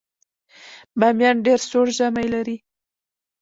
[0.99, 2.57] بامیان ډیر سوړ ژمی لري